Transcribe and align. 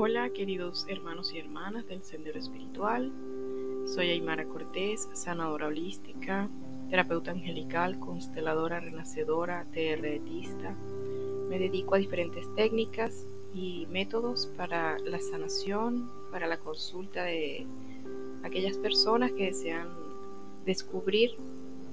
Hola 0.00 0.30
queridos 0.30 0.86
hermanos 0.88 1.34
y 1.34 1.40
hermanas 1.40 1.84
del 1.88 2.04
Sendero 2.04 2.38
Espiritual. 2.38 3.10
Soy 3.84 4.10
Aymara 4.10 4.44
Cortés, 4.44 5.08
sanadora 5.12 5.66
holística, 5.66 6.48
terapeuta 6.88 7.32
angelical, 7.32 7.98
consteladora 7.98 8.78
renacedora, 8.78 9.66
TRTista. 9.72 10.72
Me 11.48 11.58
dedico 11.58 11.96
a 11.96 11.98
diferentes 11.98 12.44
técnicas 12.54 13.26
y 13.52 13.88
métodos 13.90 14.46
para 14.56 15.00
la 15.00 15.18
sanación, 15.18 16.08
para 16.30 16.46
la 16.46 16.58
consulta 16.58 17.24
de 17.24 17.66
aquellas 18.44 18.78
personas 18.78 19.32
que 19.32 19.46
desean 19.46 19.88
descubrir 20.64 21.32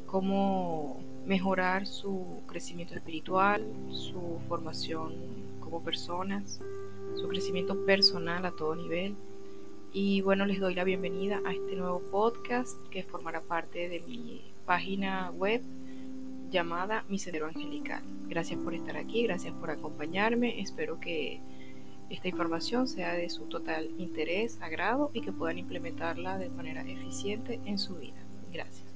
cómo 0.06 1.02
mejorar 1.26 1.88
su 1.88 2.44
crecimiento 2.46 2.94
espiritual, 2.94 3.66
su 3.90 4.38
formación 4.48 5.16
como 5.60 5.84
personas, 5.84 6.62
su 7.16 7.28
crecimiento 7.28 7.86
personal 7.86 8.46
a 8.46 8.52
todo 8.52 8.76
nivel. 8.76 9.16
Y 9.94 10.22
bueno, 10.22 10.46
les 10.46 10.60
doy 10.60 10.76
la 10.76 10.84
bienvenida 10.84 11.42
a 11.46 11.54
este 11.54 11.76
nuevo 11.76 12.02
podcast 12.12 12.78
que 12.90 13.04
formará 13.04 13.42
parte 13.42 13.88
de 13.88 14.02
mi 14.02 14.42
página 14.66 15.32
web 15.32 15.62
llamada 16.52 17.06
Mi 17.08 17.18
Sendero 17.18 17.48
Angelical. 17.48 18.04
Gracias 18.28 18.60
por 18.60 18.74
estar 18.74 18.98
aquí, 18.98 19.24
gracias 19.24 19.54
por 19.56 19.70
acompañarme. 19.72 20.60
Espero 20.60 21.00
que 21.00 21.40
esta 22.10 22.28
información 22.28 22.88
sea 22.88 23.14
de 23.14 23.30
su 23.30 23.46
total 23.46 23.90
interés, 23.98 24.62
agrado 24.62 25.12
y 25.14 25.22
que 25.22 25.32
puedan 25.32 25.58
implementarla 25.58 26.38
de 26.38 26.50
manera 26.50 26.82
eficiente 26.82 27.60
en 27.66 27.80
su 27.80 27.96
vida. 27.96 28.22
Gracias. 28.52 28.95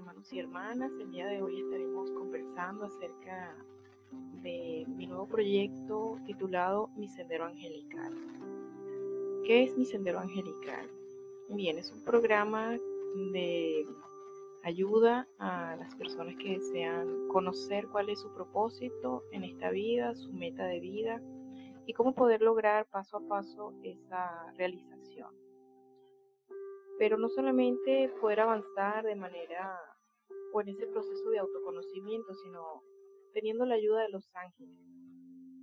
Hermanos 0.00 0.32
y 0.32 0.38
hermanas, 0.38 0.90
el 0.98 1.10
día 1.10 1.26
de 1.26 1.42
hoy 1.42 1.60
estaremos 1.60 2.10
conversando 2.12 2.86
acerca 2.86 3.54
de 4.40 4.86
mi 4.88 5.06
nuevo 5.06 5.26
proyecto 5.26 6.18
titulado 6.24 6.88
Mi 6.96 7.06
Sendero 7.06 7.44
Angelical. 7.44 8.14
¿Qué 9.44 9.64
es 9.64 9.76
Mi 9.76 9.84
Sendero 9.84 10.18
Angelical? 10.20 10.88
Bien, 11.50 11.76
es 11.76 11.92
un 11.92 12.02
programa 12.02 12.78
de 13.32 13.84
ayuda 14.62 15.28
a 15.38 15.76
las 15.76 15.94
personas 15.96 16.34
que 16.36 16.56
desean 16.56 17.28
conocer 17.28 17.86
cuál 17.88 18.08
es 18.08 18.20
su 18.20 18.32
propósito 18.32 19.24
en 19.32 19.44
esta 19.44 19.68
vida, 19.68 20.14
su 20.14 20.32
meta 20.32 20.64
de 20.64 20.80
vida 20.80 21.20
y 21.84 21.92
cómo 21.92 22.14
poder 22.14 22.40
lograr 22.40 22.88
paso 22.88 23.18
a 23.18 23.28
paso 23.28 23.74
esa 23.82 24.50
realización 24.56 25.49
pero 27.00 27.16
no 27.16 27.30
solamente 27.30 28.12
poder 28.20 28.40
avanzar 28.40 29.02
de 29.06 29.16
manera 29.16 29.74
o 30.52 30.60
en 30.60 30.68
ese 30.68 30.86
proceso 30.86 31.30
de 31.30 31.38
autoconocimiento, 31.38 32.34
sino 32.34 32.82
teniendo 33.32 33.64
la 33.64 33.76
ayuda 33.76 34.02
de 34.02 34.10
los 34.10 34.28
ángeles 34.34 34.76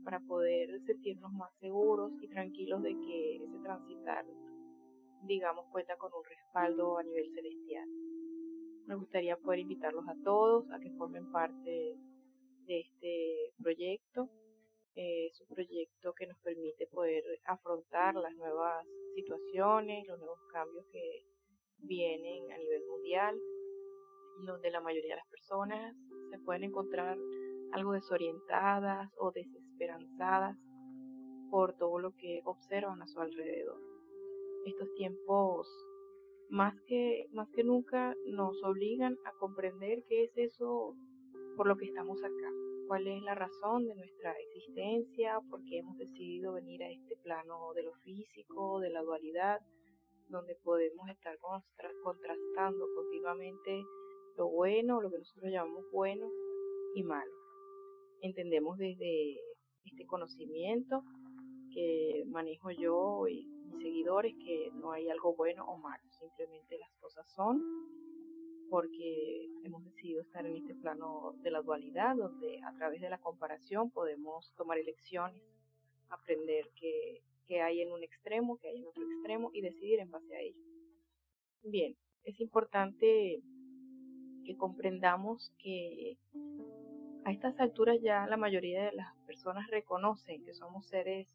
para 0.04 0.20
poder 0.22 0.82
sentirnos 0.88 1.32
más 1.34 1.54
seguros 1.60 2.12
y 2.24 2.28
tranquilos 2.28 2.82
de 2.82 2.90
que 2.90 3.36
ese 3.36 3.60
transitar, 3.60 4.26
digamos, 5.28 5.68
cuenta 5.72 5.96
con 5.98 6.12
un 6.12 6.24
respaldo 6.28 6.98
a 6.98 7.04
nivel 7.04 7.30
celestial. 7.36 7.88
Me 8.88 8.96
gustaría 8.96 9.38
poder 9.38 9.60
invitarlos 9.60 10.08
a 10.08 10.16
todos 10.24 10.68
a 10.72 10.80
que 10.80 10.90
formen 10.98 11.32
parte 11.32 12.00
de 12.66 12.80
este 12.80 13.54
proyecto. 13.62 14.28
Es 14.98 15.40
un 15.42 15.48
proyecto 15.48 16.14
que 16.14 16.26
nos 16.26 16.40
permite 16.40 16.88
poder 16.88 17.24
afrontar 17.46 18.16
las 18.16 18.34
nuevas 18.36 18.86
situaciones, 19.14 20.08
los 20.08 20.18
nuevos 20.18 20.40
cambios 20.52 20.86
que 20.92 21.24
vienen 21.78 22.52
a 22.52 22.58
nivel 22.58 22.84
mundial, 22.90 23.40
donde 24.46 24.72
la 24.72 24.82
mayoría 24.82 25.14
de 25.14 25.22
las 25.22 25.30
personas 25.30 25.96
se 26.32 26.40
pueden 26.40 26.64
encontrar 26.64 27.16
algo 27.74 27.94
desorientadas 27.94 29.12
o 29.20 29.32
desesperanzadas 29.32 30.58
por 31.52 31.78
todo 31.78 32.00
lo 32.00 32.16
que 32.16 32.42
observan 32.46 33.02
a 33.02 33.08
su 33.08 33.20
alrededor. 33.20 33.80
Estos 34.66 34.92
tiempos 34.96 35.68
más 36.50 36.74
que, 36.88 37.28
más 37.34 37.48
que 37.50 37.64
nunca 37.64 38.16
nos 38.26 38.62
obligan 38.64 39.16
a 39.26 39.32
comprender 39.38 40.04
qué 40.10 40.24
es 40.24 40.38
eso 40.38 40.96
por 41.56 41.68
lo 41.68 41.78
que 41.78 41.86
estamos 41.86 42.24
acá, 42.24 42.52
cuál 42.88 43.08
es 43.08 43.22
la 43.24 43.36
razón 43.36 43.86
de 43.86 43.96
nuestra 43.96 44.34
existencia, 44.34 45.40
por 45.50 45.64
qué 45.66 45.80
hemos 45.80 45.98
decidido 45.98 46.54
venir 46.54 46.82
a 46.84 46.90
este 46.90 47.18
plano 47.18 47.74
de 47.74 47.84
lo 47.84 47.94
físico, 47.96 48.80
de 48.80 48.90
la 48.90 49.02
dualidad, 49.02 49.60
donde 50.30 50.56
podemos 50.64 51.10
estar 51.10 51.38
contrastando 52.04 52.86
continuamente 52.96 53.84
lo 54.38 54.50
bueno, 54.50 55.02
lo 55.02 55.10
que 55.10 55.20
nosotros 55.20 55.52
llamamos 55.52 55.84
bueno 55.92 56.30
y 56.96 57.04
malo. 57.04 57.32
Entendemos 58.22 58.78
desde 58.78 59.36
este 59.84 60.06
conocimiento 60.06 61.04
que 61.74 62.24
manejo 62.28 62.72
yo 62.72 63.28
y 63.28 63.46
mis 63.66 63.82
seguidores 63.84 64.34
que 64.44 64.72
no 64.76 64.92
hay 64.92 65.10
algo 65.10 65.36
bueno 65.36 65.66
o 65.66 65.78
malo, 65.78 66.04
simplemente 66.20 66.78
las 66.78 66.92
cosas 67.00 67.30
son 67.36 67.62
porque 68.70 69.48
hemos 69.64 69.84
decidido 69.84 70.22
estar 70.22 70.46
en 70.46 70.56
este 70.56 70.76
plano 70.76 71.34
de 71.42 71.52
la 71.52 71.62
dualidad, 71.62 72.16
donde 72.16 72.60
a 72.64 72.74
través 72.76 73.02
de 73.02 73.10
la 73.10 73.18
comparación 73.18 73.92
podemos 73.92 74.54
tomar 74.56 74.78
elecciones, 74.78 75.44
aprender 76.10 76.70
que 76.80 77.22
que 77.48 77.62
hay 77.62 77.82
en 77.82 77.92
un 77.92 78.04
extremo, 78.04 78.58
que 78.58 78.68
hay 78.68 78.78
en 78.78 78.88
otro 78.88 79.04
extremo 79.04 79.50
y 79.54 79.62
decidir 79.62 80.00
en 80.00 80.12
base 80.12 80.36
a 80.36 80.42
ello. 80.42 80.62
Bien, 81.64 81.96
es 82.24 82.40
importante 82.40 83.42
que 84.46 84.58
comprendamos 84.58 85.52
que 85.58 86.18
a 87.26 87.32
estas 87.32 87.60
alturas 87.60 87.98
ya 88.02 88.28
la 88.28 88.38
mayoría 88.38 88.86
de 88.86 88.94
las 88.94 89.16
personas 89.26 89.70
reconocen 89.70 90.44
que 90.44 90.54
somos 90.54 90.88
seres 90.88 91.28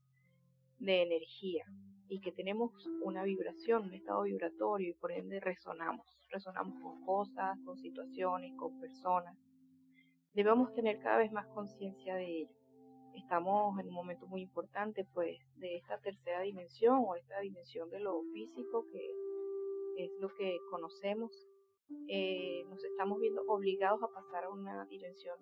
de 0.78 1.02
energía 1.02 1.64
y 2.12 2.20
que 2.20 2.30
tenemos 2.30 2.70
una 3.02 3.22
vibración, 3.24 3.84
un 3.84 3.94
estado 3.94 4.24
vibratorio 4.24 4.90
y 4.90 4.94
por 4.94 5.12
ende 5.12 5.40
resonamos. 5.40 6.06
Resonamos 6.30 6.78
con 6.82 7.02
cosas, 7.06 7.58
con 7.64 7.78
situaciones, 7.78 8.52
con 8.58 8.78
personas. 8.78 9.34
Debemos 10.34 10.74
tener 10.74 10.98
cada 11.00 11.16
vez 11.18 11.32
más 11.32 11.46
conciencia 11.54 12.14
de 12.16 12.42
ello 12.42 12.50
estamos 13.14 13.78
en 13.78 13.88
un 13.88 13.94
momento 13.94 14.26
muy 14.26 14.40
importante 14.40 15.06
pues 15.12 15.36
de 15.56 15.76
esta 15.76 15.98
tercera 15.98 16.40
dimensión 16.40 17.04
o 17.06 17.14
esta 17.14 17.40
dimensión 17.40 17.90
de 17.90 18.00
lo 18.00 18.22
físico 18.32 18.86
que 18.90 20.02
es 20.02 20.10
lo 20.18 20.28
que 20.34 20.56
conocemos 20.70 21.30
eh, 22.08 22.64
nos 22.70 22.82
estamos 22.82 23.20
viendo 23.20 23.42
obligados 23.48 24.02
a 24.02 24.08
pasar 24.08 24.44
a 24.44 24.48
una 24.48 24.86
dimensión 24.86 25.36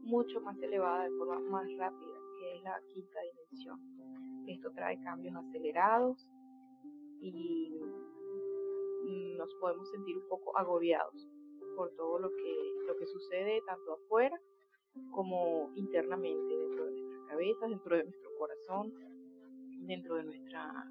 mucho 0.00 0.40
más 0.40 0.56
elevada 0.62 1.04
de 1.04 1.10
forma 1.18 1.38
más 1.50 1.66
rápida 1.76 2.16
que 2.40 2.56
es 2.56 2.62
la 2.62 2.80
quinta 2.94 3.20
dimensión 3.20 4.31
esto 4.46 4.70
trae 4.72 5.00
cambios 5.02 5.34
acelerados 5.36 6.28
y 7.20 7.78
nos 9.36 9.52
podemos 9.54 9.88
sentir 9.90 10.16
un 10.16 10.28
poco 10.28 10.56
agobiados 10.56 11.28
por 11.76 11.90
todo 11.96 12.18
lo 12.18 12.30
que 12.30 12.72
lo 12.86 12.96
que 12.96 13.06
sucede 13.06 13.62
tanto 13.66 13.94
afuera 13.94 14.38
como 15.10 15.70
internamente 15.74 16.56
dentro 16.56 16.84
de 16.86 16.92
nuestras 16.92 17.28
cabezas, 17.28 17.70
dentro 17.70 17.96
de 17.96 18.04
nuestro 18.04 18.30
corazón, 18.38 18.92
dentro 19.86 20.16
de 20.16 20.24
nuestra 20.24 20.84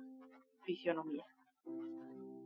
fisionomía. 0.65 1.25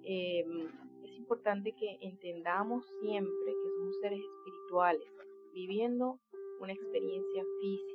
Em, 0.03 0.67
es 1.03 1.17
importante 1.17 1.71
que 1.71 1.97
entendamos 2.01 2.85
siempre 3.01 3.53
que 3.53 3.69
somos 3.77 3.99
seres 4.01 4.19
espirituales, 4.19 5.07
viviendo 5.53 6.19
una 6.59 6.73
experiencia 6.73 7.43
física, 7.61 7.94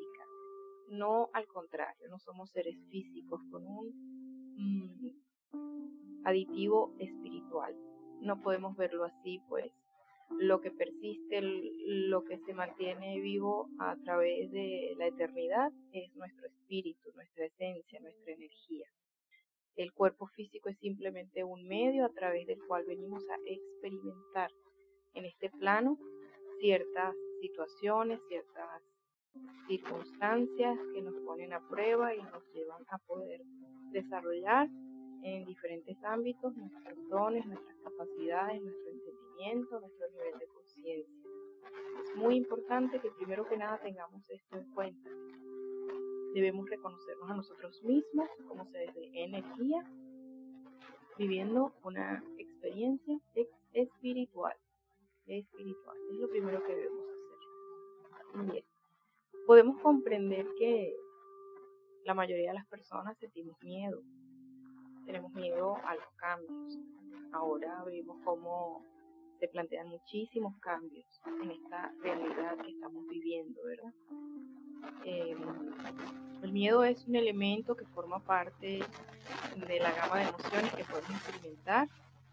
no 0.90 1.30
al 1.32 1.46
contrario, 1.46 2.08
no 2.08 2.18
somos 2.18 2.50
seres 2.50 2.76
físicos 2.90 3.40
con 3.50 3.66
un 3.66 4.54
mm, 4.56 6.24
aditivo 6.24 6.94
espiritual. 6.98 7.74
No 8.20 8.40
podemos 8.42 8.76
verlo 8.76 9.04
así, 9.04 9.40
pues 9.48 9.72
lo 10.38 10.60
que 10.60 10.70
persiste, 10.70 11.40
lo 11.42 12.24
que 12.24 12.38
se 12.38 12.54
mantiene 12.54 13.20
vivo 13.20 13.68
a 13.78 13.96
través 14.04 14.50
de 14.52 14.94
la 14.96 15.06
eternidad 15.06 15.72
es 15.92 16.14
nuestro 16.14 16.46
espíritu, 16.46 17.10
nuestra 17.14 17.46
esencia, 17.46 18.00
nuestra 18.00 18.32
energía. 18.32 18.86
El 19.76 19.92
cuerpo 19.92 20.26
físico 20.28 20.68
es 20.68 20.78
simplemente 20.78 21.42
un 21.42 21.66
medio 21.66 22.04
a 22.04 22.12
través 22.12 22.46
del 22.46 22.58
cual 22.66 22.84
venimos 22.84 23.22
a 23.28 23.36
experimentar 23.46 24.50
en 25.14 25.24
este 25.24 25.50
plano 25.50 25.98
ciertas 26.60 27.14
situaciones, 27.40 28.20
ciertas 28.28 28.82
circunstancias 29.66 30.78
que 30.92 31.02
nos 31.02 31.14
ponen 31.26 31.52
a 31.52 31.60
prueba 31.68 32.14
y 32.14 32.22
nos 32.22 32.52
llevan 32.52 32.82
a 32.88 32.98
poder 32.98 33.42
desarrollar 33.92 34.68
en 35.22 35.44
diferentes 35.44 35.96
ámbitos 36.04 36.56
nuestros 36.56 37.08
dones, 37.08 37.46
nuestras 37.46 37.76
capacidades, 37.78 38.62
nuestro 38.62 38.90
entendimiento, 38.90 39.80
nuestro 39.80 40.08
nivel 40.10 40.38
de 40.38 40.46
conciencia. 40.46 41.30
Es 42.04 42.16
muy 42.16 42.36
importante 42.36 42.98
que 43.00 43.10
primero 43.12 43.46
que 43.46 43.56
nada 43.56 43.78
tengamos 43.82 44.22
esto 44.28 44.56
en 44.56 44.64
cuenta. 44.72 45.10
Debemos 46.34 46.68
reconocernos 46.68 47.30
a 47.30 47.34
nosotros 47.34 47.82
mismos 47.82 48.28
como 48.48 48.64
seres 48.70 48.94
de 48.94 49.24
energía, 49.24 49.84
viviendo 51.18 51.72
una 51.84 52.24
experiencia 52.38 53.18
espiritual. 53.72 54.56
Espiritual, 55.26 55.96
es 56.10 56.18
lo 56.18 56.28
primero 56.28 56.64
que 56.64 56.74
debemos 56.74 57.04
hacer. 57.08 58.52
Bien. 58.52 58.69
Podemos 59.46 59.80
comprender 59.80 60.46
que 60.58 60.94
la 62.04 62.14
mayoría 62.14 62.50
de 62.50 62.54
las 62.54 62.66
personas 62.66 63.16
sentimos 63.18 63.56
miedo. 63.62 64.00
Tenemos 65.06 65.32
miedo 65.32 65.76
a 65.84 65.94
los 65.94 66.10
cambios. 66.16 66.78
Ahora 67.32 67.82
vemos 67.84 68.18
cómo 68.24 68.84
se 69.38 69.48
plantean 69.48 69.88
muchísimos 69.88 70.54
cambios 70.60 71.06
en 71.42 71.50
esta 71.50 71.92
realidad 72.02 72.58
que 72.58 72.70
estamos 72.70 73.06
viviendo, 73.08 73.60
¿verdad? 73.64 73.92
Eh, 75.04 75.36
el 76.42 76.52
miedo 76.52 76.84
es 76.84 77.06
un 77.06 77.16
elemento 77.16 77.74
que 77.74 77.86
forma 77.86 78.18
parte 78.20 78.80
de 79.56 79.80
la 79.80 79.92
gama 79.92 80.18
de 80.18 80.28
emociones 80.28 80.74
que 80.74 80.84
podemos 80.84 81.10
experimentar 81.10 81.88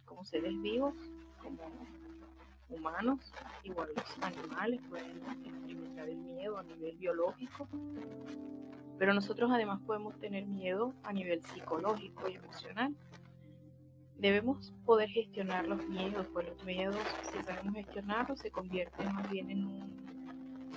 como 0.06 0.24
seres 0.26 0.62
vivos, 0.62 0.94
como 1.42 1.62
humanos, 2.70 3.34
igual 3.64 3.90
los 3.96 4.24
animales 4.24 4.82
pueden 4.90 5.18
experimentar 5.46 6.10
el 6.10 6.18
miedo 6.18 6.58
a 6.58 6.64
nivel 6.64 6.98
biológico, 6.98 7.68
pero 8.98 9.14
nosotros 9.14 9.52
además 9.54 9.80
podemos 9.86 10.18
tener 10.20 10.46
miedo 10.46 10.94
a 11.04 11.14
nivel 11.14 11.42
psicológico 11.44 12.28
y 12.30 12.36
emocional. 12.36 12.96
Debemos 14.18 14.74
poder 14.86 15.10
gestionar 15.10 15.68
los 15.68 15.88
miedos, 15.88 16.28
pues 16.34 16.48
los 16.50 16.64
miedos, 16.64 16.98
si 17.32 17.44
sabemos 17.44 17.76
gestionarlos, 17.76 18.40
se 18.40 18.50
convierten 18.50 19.14
más 19.14 19.30
bien 19.30 19.52
en 19.52 19.66
un 19.66 19.98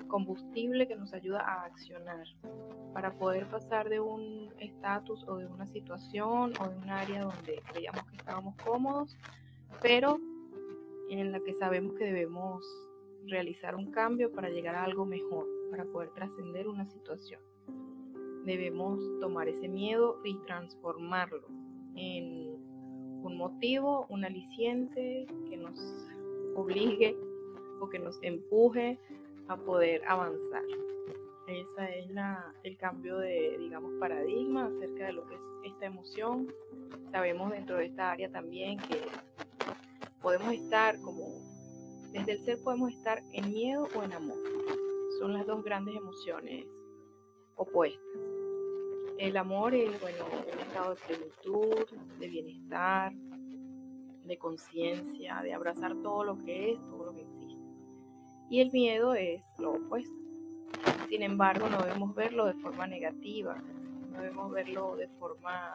combustible 0.08 0.86
que 0.86 0.96
nos 0.96 1.14
ayuda 1.14 1.40
a 1.40 1.64
accionar 1.64 2.26
para 2.92 3.12
poder 3.12 3.46
pasar 3.46 3.88
de 3.88 4.00
un 4.00 4.52
estatus 4.58 5.24
o 5.26 5.36
de 5.36 5.46
una 5.46 5.66
situación 5.66 6.52
o 6.60 6.68
de 6.68 6.76
un 6.76 6.90
área 6.90 7.22
donde 7.22 7.62
creíamos 7.72 8.04
que 8.06 8.16
estábamos 8.16 8.56
cómodos, 8.56 9.16
pero 9.80 10.20
en 11.18 11.32
la 11.32 11.40
que 11.40 11.54
sabemos 11.54 11.94
que 11.96 12.04
debemos 12.04 12.64
realizar 13.26 13.74
un 13.74 13.90
cambio 13.90 14.32
para 14.32 14.48
llegar 14.48 14.74
a 14.74 14.84
algo 14.84 15.04
mejor, 15.04 15.46
para 15.70 15.84
poder 15.84 16.10
trascender 16.10 16.68
una 16.68 16.86
situación. 16.86 17.40
Debemos 18.44 19.00
tomar 19.20 19.48
ese 19.48 19.68
miedo 19.68 20.20
y 20.24 20.36
transformarlo 20.46 21.46
en 21.94 22.54
un 23.22 23.36
motivo, 23.36 24.06
un 24.08 24.24
aliciente 24.24 25.26
que 25.48 25.56
nos 25.56 25.78
obligue 26.54 27.16
o 27.80 27.88
que 27.88 27.98
nos 27.98 28.18
empuje 28.22 28.98
a 29.48 29.56
poder 29.56 30.02
avanzar. 30.06 30.62
Ese 31.46 31.98
es 31.98 32.10
la, 32.10 32.54
el 32.62 32.76
cambio 32.76 33.18
de, 33.18 33.56
digamos, 33.58 33.92
paradigma 33.98 34.66
acerca 34.66 35.06
de 35.06 35.12
lo 35.14 35.26
que 35.26 35.34
es 35.34 35.40
esta 35.64 35.86
emoción. 35.86 36.52
Sabemos 37.10 37.50
dentro 37.50 37.76
de 37.76 37.86
esta 37.86 38.12
área 38.12 38.30
también 38.30 38.78
que 38.78 39.00
podemos 40.20 40.52
estar 40.52 41.00
como, 41.00 41.26
desde 42.12 42.32
el 42.32 42.44
ser 42.44 42.62
podemos 42.62 42.92
estar 42.92 43.22
en 43.32 43.50
miedo 43.50 43.88
o 43.94 44.02
en 44.02 44.12
amor. 44.12 44.38
Son 45.18 45.32
las 45.32 45.46
dos 45.46 45.62
grandes 45.64 45.96
emociones 45.96 46.66
opuestas. 47.56 48.00
El 49.18 49.36
amor 49.36 49.74
es, 49.74 50.00
bueno, 50.00 50.24
un 50.52 50.58
estado 50.60 50.94
de 50.94 51.00
plenitud, 51.06 51.98
de 52.18 52.28
bienestar, 52.28 53.12
de 53.12 54.38
conciencia, 54.38 55.40
de 55.42 55.52
abrazar 55.52 55.94
todo 56.02 56.24
lo 56.24 56.38
que 56.38 56.72
es, 56.72 56.80
todo 56.88 57.06
lo 57.06 57.14
que 57.14 57.20
existe 57.22 57.40
y 58.50 58.60
el 58.60 58.70
miedo 58.72 59.14
es 59.14 59.40
lo 59.58 59.74
opuesto. 59.74 60.12
Sin 61.08 61.22
embargo, 61.22 61.68
no 61.68 61.82
debemos 61.82 62.14
verlo 62.14 62.46
de 62.46 62.54
forma 62.54 62.86
negativa, 62.86 63.54
no 64.10 64.20
debemos 64.20 64.50
verlo 64.50 64.96
de 64.96 65.08
forma 65.08 65.72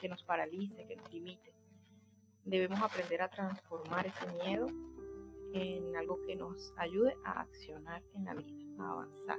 que 0.00 0.08
nos 0.08 0.22
paralice, 0.24 0.86
que 0.86 0.96
nos 0.96 1.12
limite. 1.12 1.52
Debemos 2.50 2.82
aprender 2.82 3.22
a 3.22 3.28
transformar 3.28 4.04
ese 4.08 4.26
miedo 4.44 4.66
en 5.52 5.96
algo 5.96 6.20
que 6.26 6.34
nos 6.34 6.74
ayude 6.78 7.16
a 7.24 7.42
accionar 7.42 8.02
en 8.14 8.24
la 8.24 8.34
vida, 8.34 8.52
a 8.80 8.90
avanzar. 8.90 9.38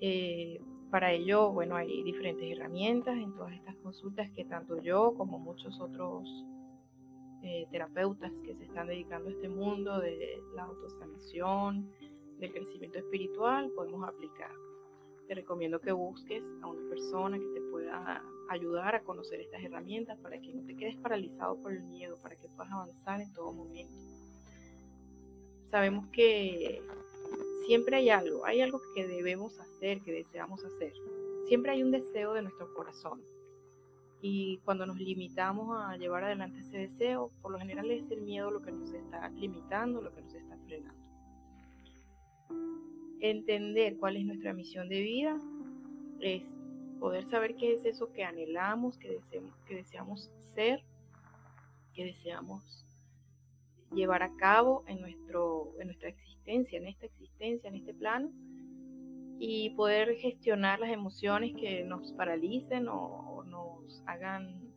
Eh, 0.00 0.58
para 0.90 1.12
ello, 1.12 1.52
bueno, 1.52 1.76
hay 1.76 2.02
diferentes 2.02 2.50
herramientas 2.50 3.14
en 3.14 3.34
todas 3.34 3.52
estas 3.52 3.76
consultas 3.76 4.30
que 4.30 4.46
tanto 4.46 4.80
yo 4.80 5.12
como 5.18 5.38
muchos 5.38 5.78
otros 5.82 6.26
eh, 7.42 7.66
terapeutas 7.70 8.32
que 8.42 8.54
se 8.54 8.64
están 8.64 8.86
dedicando 8.86 9.28
a 9.28 9.32
este 9.32 9.50
mundo 9.50 10.00
de 10.00 10.42
la 10.54 10.62
autosanación, 10.62 11.92
del 12.38 12.52
crecimiento 12.54 12.98
espiritual, 12.98 13.70
podemos 13.76 14.08
aplicar. 14.08 14.50
Te 15.26 15.34
recomiendo 15.34 15.80
que 15.80 15.92
busques 15.92 16.42
a 16.62 16.66
una 16.66 16.88
persona 16.88 17.38
que 17.38 17.46
te 17.46 17.60
pueda 17.70 18.22
ayudar 18.48 18.94
a 18.94 19.02
conocer 19.02 19.40
estas 19.40 19.62
herramientas 19.62 20.18
para 20.20 20.40
que 20.40 20.52
no 20.52 20.64
te 20.64 20.76
quedes 20.76 20.96
paralizado 20.96 21.56
por 21.60 21.72
el 21.72 21.82
miedo, 21.82 22.16
para 22.22 22.36
que 22.36 22.48
puedas 22.48 22.72
avanzar 22.72 23.20
en 23.20 23.32
todo 23.32 23.52
momento. 23.52 23.94
Sabemos 25.70 26.06
que 26.08 26.80
siempre 27.66 27.96
hay 27.96 28.10
algo, 28.10 28.46
hay 28.46 28.60
algo 28.60 28.80
que 28.94 29.06
debemos 29.06 29.58
hacer, 29.58 30.00
que 30.02 30.12
deseamos 30.12 30.64
hacer. 30.64 30.92
Siempre 31.48 31.72
hay 31.72 31.82
un 31.82 31.90
deseo 31.90 32.32
de 32.34 32.42
nuestro 32.42 32.72
corazón 32.74 33.20
y 34.22 34.58
cuando 34.64 34.86
nos 34.86 34.98
limitamos 34.98 35.76
a 35.76 35.96
llevar 35.96 36.24
adelante 36.24 36.60
ese 36.60 36.78
deseo, 36.78 37.30
por 37.42 37.52
lo 37.52 37.58
general 37.58 37.90
es 37.90 38.10
el 38.10 38.22
miedo 38.22 38.50
lo 38.50 38.62
que 38.62 38.72
nos 38.72 38.92
está 38.92 39.28
limitando, 39.30 40.00
lo 40.00 40.12
que 40.12 40.22
nos 40.22 40.34
está 40.34 40.56
frenando. 40.66 41.06
Entender 43.20 43.96
cuál 43.98 44.16
es 44.16 44.24
nuestra 44.24 44.52
misión 44.52 44.88
de 44.88 45.00
vida 45.00 45.36
es 46.20 46.42
poder 46.98 47.24
saber 47.26 47.56
qué 47.56 47.74
es 47.74 47.84
eso 47.84 48.12
que 48.12 48.24
anhelamos, 48.24 48.98
que 48.98 49.10
deseamos, 49.10 49.54
que 49.66 49.74
deseamos 49.76 50.30
ser, 50.54 50.82
que 51.94 52.04
deseamos 52.04 52.84
llevar 53.92 54.22
a 54.22 54.34
cabo 54.36 54.84
en, 54.86 55.00
nuestro, 55.00 55.72
en 55.80 55.88
nuestra 55.88 56.08
existencia, 56.08 56.78
en 56.78 56.86
esta 56.86 57.06
existencia, 57.06 57.68
en 57.68 57.76
este 57.76 57.94
plano, 57.94 58.30
y 59.38 59.70
poder 59.70 60.16
gestionar 60.16 60.80
las 60.80 60.90
emociones 60.90 61.54
que 61.54 61.84
nos 61.84 62.12
paralicen 62.12 62.88
o, 62.88 63.24
hagan 64.06 64.72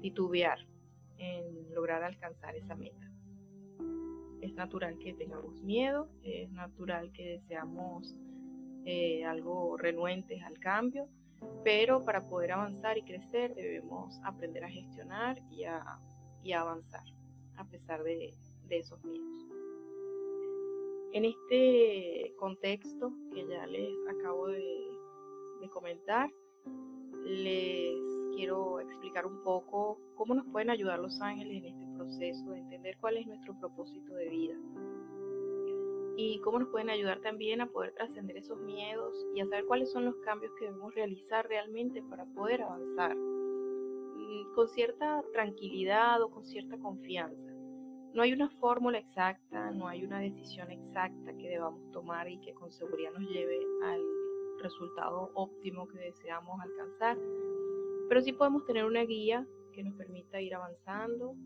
titubear 0.00 0.58
en 1.18 1.74
lograr 1.74 2.04
alcanzar 2.04 2.54
esa 2.56 2.74
meta. 2.76 3.09
Es 4.40 4.54
natural 4.54 4.98
que 4.98 5.14
tengamos 5.14 5.62
miedo, 5.62 6.08
es 6.22 6.50
natural 6.52 7.12
que 7.12 7.38
deseamos 7.38 8.14
eh, 8.84 9.24
algo 9.24 9.76
renuentes 9.76 10.42
al 10.42 10.58
cambio, 10.58 11.08
pero 11.64 12.04
para 12.04 12.26
poder 12.28 12.52
avanzar 12.52 12.96
y 12.98 13.02
crecer 13.02 13.54
debemos 13.54 14.18
aprender 14.24 14.64
a 14.64 14.70
gestionar 14.70 15.40
y 15.50 15.64
a, 15.64 16.00
avanzar 16.56 17.04
a 17.56 17.64
pesar 17.64 18.02
de, 18.02 18.34
esos 18.70 19.04
miedos. 19.04 19.26
En 21.12 21.24
este 21.24 22.34
contexto 22.38 23.12
que 23.34 23.46
ya 23.46 23.66
les 23.66 23.92
acabo 24.08 24.46
de 24.46 25.68
comentar, 25.72 26.30
les 27.24 28.00
quiero 28.34 28.80
explicar 28.80 29.26
un 29.26 29.42
poco 29.42 30.00
cómo 30.14 30.34
nos 30.34 30.46
pueden 30.46 30.70
ayudar 30.70 30.98
los 30.98 31.20
ángeles 31.20 31.58
en 31.58 31.64
este 31.66 31.89
proceso 32.10 32.50
de 32.50 32.58
entender 32.58 32.96
cuál 33.00 33.16
es 33.18 33.26
nuestro 33.26 33.54
propósito 33.54 34.14
de 34.14 34.28
vida 34.28 34.54
y 36.16 36.40
cómo 36.40 36.58
nos 36.58 36.68
pueden 36.68 36.90
ayudar 36.90 37.20
también 37.20 37.60
a 37.60 37.66
poder 37.66 37.92
trascender 37.92 38.36
esos 38.36 38.58
miedos 38.58 39.14
y 39.34 39.40
a 39.40 39.46
saber 39.46 39.64
cuáles 39.66 39.92
son 39.92 40.04
los 40.04 40.16
cambios 40.24 40.52
que 40.58 40.64
debemos 40.66 40.92
realizar 40.94 41.46
realmente 41.48 42.02
para 42.02 42.24
poder 42.26 42.62
avanzar 42.62 43.14
mm, 43.16 44.54
con 44.54 44.68
cierta 44.68 45.22
tranquilidad 45.32 46.20
o 46.20 46.30
con 46.30 46.44
cierta 46.44 46.76
confianza. 46.78 47.52
No 48.12 48.22
hay 48.22 48.32
una 48.32 48.50
fórmula 48.58 48.98
exacta, 48.98 49.70
no 49.70 49.86
hay 49.86 50.04
una 50.04 50.18
decisión 50.18 50.68
exacta 50.72 51.32
que 51.36 51.48
debamos 51.48 51.92
tomar 51.92 52.28
y 52.28 52.40
que 52.40 52.52
con 52.54 52.72
seguridad 52.72 53.12
nos 53.12 53.30
lleve 53.30 53.60
al 53.84 54.02
resultado 54.60 55.30
óptimo 55.34 55.86
que 55.86 55.98
deseamos 55.98 56.60
alcanzar, 56.60 57.16
pero 58.08 58.20
sí 58.20 58.32
podemos 58.32 58.64
tener 58.66 58.84
una 58.84 59.04
guía 59.04 59.46
que 59.72 59.84
nos 59.84 59.94
permita 59.94 60.40
ir 60.40 60.56
avanzando 60.56 61.36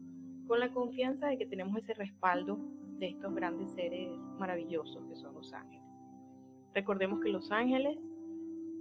con 0.47 0.61
la 0.61 0.73
confianza 0.73 1.29
de 1.29 1.39
que 1.39 1.47
tenemos 1.47 1.77
ese 1.79 1.95
respaldo 1.95 2.59
de 2.99 3.09
estos 3.09 3.35
grandes 3.35 3.71
seres 3.73 4.11
maravillosos 4.39 5.05
que 5.09 5.17
son 5.17 5.35
los 5.35 5.53
ángeles. 5.53 5.83
Recordemos 6.75 7.21
que 7.21 7.31
los 7.31 7.51
ángeles 7.51 7.99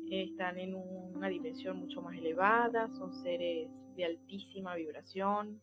están 0.09 0.59
en 0.59 0.75
una 0.75 1.27
dimensión 1.27 1.77
mucho 1.77 2.01
más 2.01 2.17
elevada, 2.17 2.89
son 2.89 3.13
seres 3.13 3.69
de 3.95 4.05
altísima 4.05 4.75
vibración, 4.75 5.61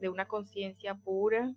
de 0.00 0.08
una 0.08 0.26
conciencia 0.26 0.94
pura, 0.94 1.54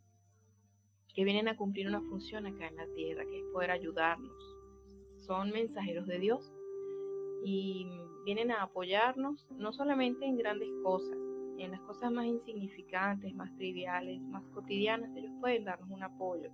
que 1.13 1.23
vienen 1.23 1.47
a 1.47 1.57
cumplir 1.57 1.87
una 1.87 2.01
función 2.01 2.45
acá 2.45 2.67
en 2.67 2.75
la 2.75 2.87
tierra, 2.93 3.25
que 3.25 3.39
es 3.39 3.45
poder 3.51 3.71
ayudarnos. 3.71 4.57
Son 5.17 5.51
mensajeros 5.51 6.07
de 6.07 6.19
Dios 6.19 6.51
y 7.43 7.87
vienen 8.25 8.51
a 8.51 8.63
apoyarnos 8.63 9.47
no 9.51 9.73
solamente 9.73 10.25
en 10.25 10.37
grandes 10.37 10.69
cosas, 10.83 11.17
en 11.63 11.71
las 11.71 11.81
cosas 11.81 12.11
más 12.11 12.25
insignificantes, 12.25 13.33
más 13.35 13.53
triviales, 13.55 14.21
más 14.21 14.43
cotidianas, 14.49 15.15
ellos 15.15 15.31
pueden 15.39 15.65
darnos 15.65 15.89
un 15.89 16.03
apoyo. 16.03 16.49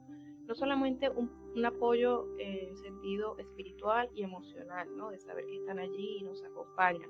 No 0.47 0.55
solamente 0.55 1.09
un, 1.09 1.29
apoyo 1.65 2.27
en 2.38 2.75
sentido 2.77 3.38
espiritual 3.39 4.09
y 4.13 4.24
emocional, 4.24 4.88
¿no? 4.95 5.09
de 5.09 5.19
saber 5.19 5.45
que 5.45 5.57
están 5.57 5.79
allí 5.79 6.17
y 6.19 6.24
nos 6.24 6.43
acompañan, 6.43 7.09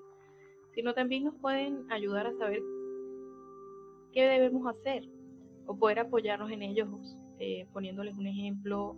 sino 0.73 0.93
también 0.93 1.25
nos 1.25 1.35
pueden 1.35 1.91
ayudar 1.91 2.27
a 2.27 2.33
saber 2.33 2.61
qué 4.13 4.23
debemos 4.23 4.67
hacer 4.67 5.09
o 5.65 5.77
poder 5.77 5.99
apoyarnos 5.99 6.51
en 6.51 6.61
ellos 6.61 7.17
eh, 7.39 7.67
poniéndoles 7.73 8.17
un 8.17 8.27
ejemplo. 8.27 8.95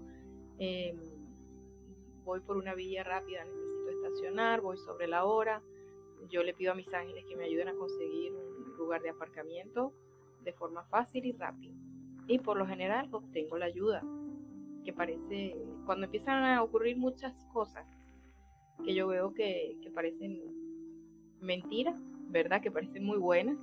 Eh, 0.60 0.96
voy 2.24 2.40
por 2.42 2.58
una 2.58 2.76
vía 2.76 3.04
rápida, 3.04 3.46
necesito 3.46 3.90
estacionar, 3.90 4.62
voy 4.62 4.78
sobre 4.78 5.08
la 5.08 5.26
hora. 5.26 5.62
Yo 6.30 6.44
le 6.44 6.54
pido 6.54 6.74
a 6.74 6.76
mis 6.76 6.94
ángeles 6.94 7.26
que 7.26 7.36
me 7.36 7.46
ayuden 7.46 7.70
a 7.70 7.76
conseguir 7.76 8.34
lugar 8.88 9.02
de 9.02 9.10
aparcamiento 9.10 9.94
de 10.44 10.54
forma 10.54 10.86
fácil 10.86 11.26
y 11.26 11.34
rápida. 11.34 11.74
Y 12.26 12.40
por 12.40 12.56
lo 12.58 12.66
general 12.66 13.10
obtengo 13.12 13.58
la 13.58 13.66
ayuda, 13.66 14.02
que 14.86 14.94
parece, 14.94 15.58
cuando 15.86 16.06
empiezan 16.06 16.42
a 16.46 16.64
ocurrir 16.64 16.96
muchas 16.96 17.34
cosas 17.52 17.86
que 18.86 18.96
yo 18.96 19.08
veo 19.08 19.34
que, 19.34 19.78
que 19.82 19.92
parecen 19.92 20.42
mentiras, 21.42 21.96
¿verdad? 22.30 22.62
Que 22.62 22.72
parecen 22.72 23.04
muy 23.04 23.18
buenas, 23.18 23.58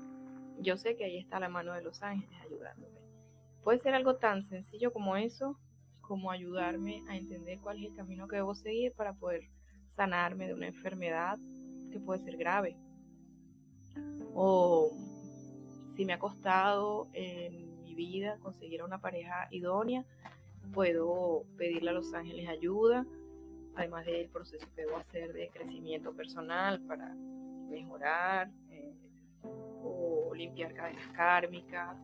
yo 0.61 0.77
sé 0.77 0.95
que 0.95 1.05
ahí 1.05 1.17
está 1.17 1.41
la 1.41 1.49
mano 1.49 1.73
de 1.73 1.83
los 1.83 2.03
ángeles 2.03 2.39
ayudándome. 2.43 3.01
Puede 3.63 3.79
ser 3.79 3.95
algo 3.95 4.17
tan 4.17 4.43
sencillo 4.45 4.93
como 4.93 5.17
eso, 5.17 5.59
como 6.03 6.31
ayudarme 6.31 7.03
a 7.09 7.17
entender 7.17 7.61
cuál 7.61 7.79
es 7.79 7.91
el 7.91 7.97
camino 7.97 8.29
que 8.29 8.37
debo 8.37 8.55
seguir 8.55 8.93
para 8.93 9.15
poder 9.15 9.49
sanarme 9.97 10.47
de 10.47 10.55
una 10.55 10.67
enfermedad 10.67 11.39
que 11.91 11.99
puede 11.99 12.21
ser 12.21 12.37
grave. 12.37 12.77
O 14.35 14.91
si 15.97 16.05
me 16.05 16.13
ha 16.15 16.19
costado 16.19 17.09
en 17.13 17.83
mi 17.83 17.95
vida 17.95 18.39
conseguir 18.41 18.83
una 18.83 18.99
pareja 18.99 19.49
idónea, 19.51 20.05
puedo 20.73 21.45
pedirle 21.57 21.91
a 21.91 21.93
los 21.93 22.13
ángeles 22.15 22.49
ayuda, 22.49 23.07
además 23.77 24.07
del 24.07 24.29
proceso 24.29 24.67
que 24.75 24.83
debo 24.83 24.97
hacer 24.97 25.33
de 25.33 25.49
crecimiento 25.51 26.13
personal 26.13 26.81
para 26.83 27.15
mejorar 27.69 28.51
eh, 28.71 28.95
o 29.43 30.33
limpiar 30.35 30.75
cadenas 30.75 31.07
kármicas 31.13 31.97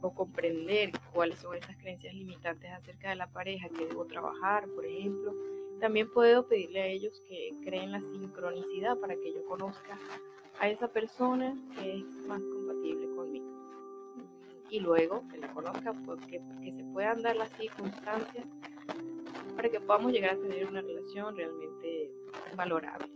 o 0.00 0.14
comprender 0.14 0.92
cuáles 1.12 1.38
son 1.40 1.56
esas 1.56 1.76
creencias 1.76 2.14
limitantes 2.14 2.70
acerca 2.70 3.10
de 3.10 3.16
la 3.16 3.26
pareja 3.28 3.68
que 3.68 3.86
debo 3.86 4.04
trabajar, 4.06 4.68
por 4.68 4.86
ejemplo. 4.86 5.34
También 5.80 6.10
puedo 6.12 6.46
pedirle 6.46 6.82
a 6.82 6.86
ellos 6.86 7.20
que 7.28 7.50
creen 7.64 7.92
la 7.92 8.00
sincronicidad 8.00 8.96
para 8.98 9.14
que 9.14 9.32
yo 9.32 9.44
conozca 9.46 9.98
a 10.60 10.68
esa 10.68 10.88
persona 10.88 11.56
que 11.74 11.98
es 11.98 12.26
más 12.26 12.40
compatible 12.40 13.08
conmigo. 13.14 13.46
Y 14.70 14.80
luego 14.80 15.22
que 15.28 15.38
la 15.38 15.52
conozca, 15.52 15.92
pues, 16.04 16.20
que, 16.26 16.40
que 16.62 16.72
se 16.72 16.84
puedan 16.92 17.22
dar 17.22 17.36
las 17.36 17.50
circunstancias 17.52 18.46
para 19.56 19.68
que 19.70 19.80
podamos 19.80 20.12
llegar 20.12 20.34
a 20.34 20.40
tener 20.40 20.66
una 20.66 20.80
relación 20.80 21.34
realmente 21.36 22.12
valorable, 22.54 23.08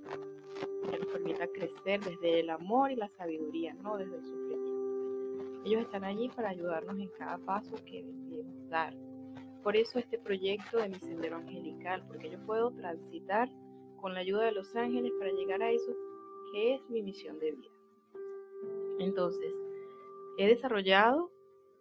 que 0.90 0.98
nos 0.98 1.06
permita 1.08 1.46
crecer 1.48 2.00
desde 2.00 2.40
el 2.40 2.50
amor 2.50 2.90
y 2.90 2.96
la 2.96 3.08
sabiduría, 3.10 3.74
no 3.74 3.96
desde 3.96 4.16
el 4.16 4.24
sufrimiento. 4.24 5.62
Ellos 5.64 5.82
están 5.82 6.04
allí 6.04 6.28
para 6.30 6.48
ayudarnos 6.48 6.98
en 6.98 7.08
cada 7.18 7.38
paso 7.38 7.76
que 7.84 8.02
debemos 8.02 8.68
dar. 8.68 8.94
Por 9.62 9.76
eso 9.76 9.98
este 9.98 10.18
proyecto 10.18 10.78
de 10.78 10.88
mi 10.88 10.98
sendero 10.98 11.36
angelical, 11.36 12.04
porque 12.08 12.30
yo 12.30 12.38
puedo 12.44 12.72
transitar 12.72 13.48
con 14.00 14.14
la 14.14 14.20
ayuda 14.20 14.42
de 14.44 14.52
los 14.52 14.74
ángeles 14.74 15.12
para 15.20 15.30
llegar 15.30 15.62
a 15.62 15.70
eso 15.70 15.92
que 16.52 16.74
es 16.74 16.90
mi 16.90 17.02
misión 17.02 17.38
de 17.38 17.52
vida. 17.52 17.70
Entonces, 18.98 19.52
he 20.38 20.46
desarrollado 20.46 21.30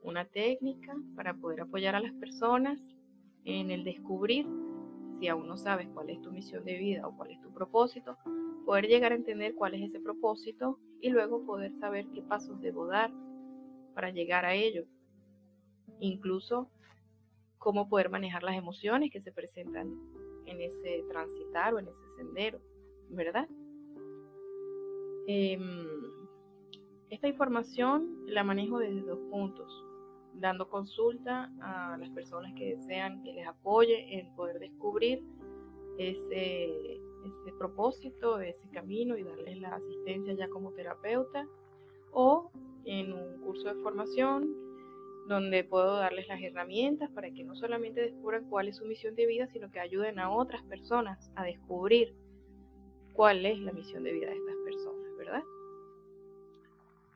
una 0.02 0.26
técnica 0.26 0.96
para 1.16 1.34
poder 1.34 1.62
apoyar 1.62 1.96
a 1.96 2.00
las 2.00 2.14
personas 2.14 2.80
en 3.46 3.72
el 3.72 3.84
descubrir, 3.84 4.48
si 5.20 5.28
aún 5.28 5.48
no 5.48 5.58
sabes 5.58 5.88
cuál 5.94 6.10
es 6.10 6.22
tu 6.22 6.32
misión 6.32 6.64
de 6.66 6.78
vida 6.78 7.08
o 7.08 7.16
cuál 7.16 7.32
es 7.32 7.42
tu 7.42 7.54
propósito, 7.54 8.18
poder 8.66 8.88
llegar 8.88 9.12
a 9.12 9.16
entender 9.16 9.56
cuál 9.56 9.76
es 9.76 9.84
ese 9.84 10.00
propósito 10.00 10.80
y 11.00 11.10
luego 11.10 11.46
poder 11.46 11.74
saber 11.74 12.08
qué 12.14 12.22
pasos 12.22 12.60
debo 12.62 12.88
dar 12.88 13.12
para 13.94 14.10
llegar 14.10 14.46
a 14.46 14.54
ello. 14.54 14.86
Incluso 16.00 16.70
cómo 17.58 17.88
poder 17.90 18.10
manejar 18.10 18.42
las 18.44 18.56
emociones 18.56 19.12
que 19.12 19.22
se 19.22 19.32
presentan 19.32 19.94
en 20.46 20.62
ese 20.62 21.04
transitar 21.08 21.74
o 21.74 21.80
en 21.80 21.88
ese 21.88 22.16
sendero, 22.18 22.60
¿verdad? 23.10 23.48
Em, 25.28 25.86
esta 27.10 27.28
información 27.28 28.26
la 28.26 28.44
manejo 28.44 28.80
desde 28.80 29.02
dos 29.02 29.20
puntos, 29.30 29.72
dando 30.34 30.70
consulta 30.70 31.52
a 31.62 31.98
las 31.98 32.10
personas 32.12 32.54
que 32.54 32.76
desean 32.76 33.22
que 33.24 33.34
les 33.34 33.48
apoye 33.48 34.18
en 34.18 34.34
poder 34.36 34.60
descubrir 34.60 35.24
ese, 35.98 36.96
ese 36.96 37.52
propósito, 37.58 38.40
ese 38.40 38.70
camino 38.70 39.18
y 39.18 39.24
darles 39.24 39.60
la 39.60 39.76
asistencia 39.76 40.34
ya 40.34 40.50
como 40.50 40.72
terapeuta 40.72 41.48
o 42.12 42.52
en 42.86 43.14
un 43.14 43.42
curso 43.42 43.74
de 43.74 43.82
formación 43.82 44.56
donde 45.28 45.64
puedo 45.64 45.98
darles 45.98 46.28
las 46.28 46.42
herramientas 46.42 47.10
para 47.12 47.32
que 47.32 47.44
no 47.44 47.56
solamente 47.56 48.02
descubran 48.02 48.50
cuál 48.50 48.68
es 48.68 48.78
su 48.78 48.86
misión 48.86 49.16
de 49.16 49.26
vida, 49.26 49.48
sino 49.48 49.72
que 49.72 49.80
ayuden 49.80 50.20
a 50.20 50.32
otras 50.32 50.64
personas 50.64 51.32
a 51.36 51.44
descubrir 51.44 52.14
cuál 53.14 53.46
es 53.46 53.60
la 53.60 53.72
misión 53.72 54.04
de 54.04 54.14
vida 54.14 54.28
de 54.28 54.36
estas 54.36 54.56
personas. 54.56 54.61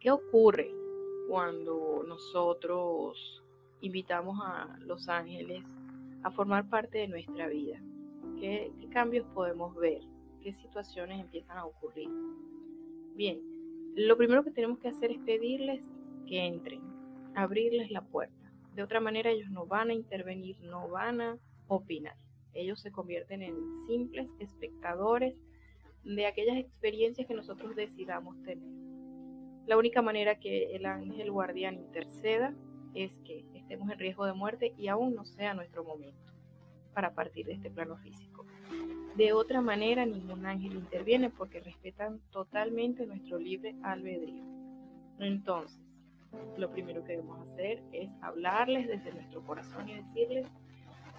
¿Qué 0.05 0.11
ocurre 0.11 0.71
cuando 1.27 2.03
nosotros 2.07 3.43
invitamos 3.81 4.37
a 4.39 4.77
los 4.81 5.09
ángeles 5.09 5.63
a 6.21 6.29
formar 6.29 6.69
parte 6.69 6.99
de 6.99 7.07
nuestra 7.07 7.47
vida? 7.47 7.81
¿Qué, 8.39 8.71
cambios 8.91 9.25
podemos 9.33 9.73
ver? 9.73 10.01
¿Qué 10.43 10.53
situaciones 10.53 11.19
empiezan 11.19 11.57
a 11.57 11.65
ocurrir? 11.65 12.07
Bien, 13.15 13.41
lo 13.95 14.15
primero 14.15 14.43
que 14.43 14.51
tenemos 14.51 14.77
que 14.77 14.89
hacer 14.89 15.09
es 15.09 15.17
pedirles 15.25 15.81
que 16.27 16.45
entren, 16.45 16.83
abrirles 17.33 17.89
la 17.89 18.01
puerta. 18.01 18.53
De 18.75 18.83
otra 18.83 18.99
manera 18.99 19.31
ellos 19.31 19.49
no 19.49 19.65
van 19.65 19.89
a 19.89 19.95
intervenir, 19.95 20.55
no 20.61 20.87
van 20.87 21.19
a 21.19 21.39
opinar. 21.67 22.15
Ellos 22.53 22.79
se 22.79 22.91
convierten 22.91 23.41
en 23.41 23.55
simples 23.87 24.29
espectadores 24.37 25.33
de 26.03 26.27
aquellas 26.27 26.57
experiencias 26.57 27.27
que 27.27 27.33
nosotros 27.33 27.75
decidamos 27.75 28.39
tener. 28.43 28.74
La 29.67 29.77
única 29.77 30.01
manera 30.01 30.39
que 30.39 30.75
el 30.75 30.85
ángel 30.85 31.31
guardián 31.31 31.75
interceda 31.75 32.53
es 32.93 33.11
que 33.25 33.45
estemos 33.53 33.89
en 33.89 33.99
riesgo 33.99 34.25
de 34.25 34.33
muerte 34.33 34.73
y 34.77 34.87
aún 34.87 35.15
no 35.15 35.25
sea 35.25 35.53
nuestro 35.53 35.83
momento 35.83 36.33
para 36.93 37.13
partir 37.13 37.45
de 37.47 37.53
este 37.53 37.69
plano 37.69 37.97
físico. 37.97 38.45
De 39.15 39.33
otra 39.33 39.61
manera, 39.61 40.05
ningún 40.05 40.45
ángel 40.45 40.73
interviene 40.73 41.29
porque 41.29 41.61
respetan 41.61 42.19
totalmente 42.31 43.05
nuestro 43.05 43.39
libre 43.39 43.75
albedrío. 43.83 44.43
Entonces, 45.19 45.81
lo 46.57 46.69
primero 46.69 47.03
que 47.03 47.13
debemos 47.13 47.39
hacer 47.47 47.81
es 47.91 48.09
hablarles 48.21 48.87
desde 48.87 49.13
nuestro 49.13 49.41
corazón 49.45 49.87
y 49.89 49.95
decirles, 49.95 50.47